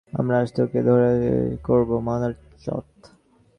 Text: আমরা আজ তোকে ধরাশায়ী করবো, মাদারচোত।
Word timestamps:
আমরা 0.13 0.35
আজ 0.39 0.49
তোকে 0.55 0.79
ধরাশায়ী 0.83 1.57
করবো, 1.63 1.95
মাদারচোত। 1.99 2.87